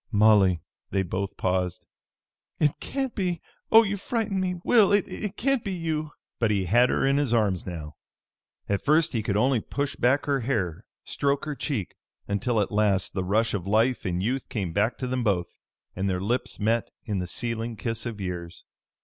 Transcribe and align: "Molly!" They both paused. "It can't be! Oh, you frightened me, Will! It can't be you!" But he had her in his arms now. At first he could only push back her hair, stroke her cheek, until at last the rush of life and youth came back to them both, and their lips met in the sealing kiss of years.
"Molly!" 0.11 0.63
They 0.89 1.03
both 1.03 1.37
paused. 1.37 1.85
"It 2.59 2.71
can't 2.79 3.13
be! 3.13 3.39
Oh, 3.71 3.83
you 3.83 3.97
frightened 3.97 4.41
me, 4.41 4.55
Will! 4.63 4.91
It 4.91 5.37
can't 5.37 5.63
be 5.63 5.73
you!" 5.73 6.13
But 6.39 6.49
he 6.49 6.65
had 6.65 6.89
her 6.89 7.05
in 7.05 7.17
his 7.17 7.35
arms 7.35 7.67
now. 7.67 7.97
At 8.67 8.83
first 8.83 9.13
he 9.13 9.21
could 9.21 9.37
only 9.37 9.59
push 9.61 9.95
back 9.95 10.25
her 10.25 10.39
hair, 10.39 10.85
stroke 11.03 11.45
her 11.45 11.53
cheek, 11.53 11.93
until 12.27 12.59
at 12.61 12.71
last 12.71 13.13
the 13.13 13.23
rush 13.23 13.53
of 13.53 13.67
life 13.67 14.03
and 14.03 14.23
youth 14.23 14.49
came 14.49 14.73
back 14.73 14.97
to 14.97 15.07
them 15.07 15.23
both, 15.23 15.55
and 15.95 16.09
their 16.09 16.19
lips 16.19 16.59
met 16.59 16.89
in 17.05 17.19
the 17.19 17.27
sealing 17.27 17.75
kiss 17.75 18.07
of 18.07 18.19
years. 18.19 18.63